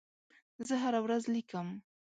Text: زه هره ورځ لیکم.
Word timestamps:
زه 0.67 0.75
هره 0.83 0.99
ورځ 1.05 1.23
لیکم. 1.33 1.67